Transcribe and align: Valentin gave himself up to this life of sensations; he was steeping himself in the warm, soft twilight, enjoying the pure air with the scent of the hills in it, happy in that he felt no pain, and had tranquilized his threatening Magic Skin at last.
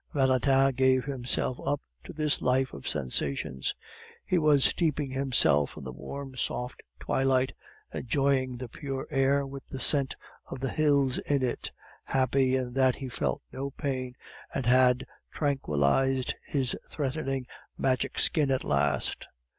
Valentin 0.15 0.71
gave 0.73 1.05
himself 1.05 1.59
up 1.63 1.79
to 2.03 2.11
this 2.11 2.41
life 2.41 2.73
of 2.73 2.87
sensations; 2.87 3.75
he 4.25 4.35
was 4.39 4.63
steeping 4.65 5.11
himself 5.11 5.77
in 5.77 5.83
the 5.83 5.91
warm, 5.91 6.35
soft 6.35 6.81
twilight, 6.99 7.53
enjoying 7.93 8.57
the 8.57 8.67
pure 8.67 9.05
air 9.11 9.45
with 9.45 9.63
the 9.67 9.79
scent 9.79 10.15
of 10.47 10.59
the 10.59 10.71
hills 10.71 11.19
in 11.19 11.43
it, 11.43 11.69
happy 12.05 12.55
in 12.55 12.73
that 12.73 12.95
he 12.95 13.09
felt 13.09 13.43
no 13.51 13.69
pain, 13.69 14.15
and 14.55 14.65
had 14.65 15.05
tranquilized 15.31 16.33
his 16.47 16.75
threatening 16.89 17.45
Magic 17.77 18.17
Skin 18.17 18.49
at 18.49 18.63
last. 18.63 19.27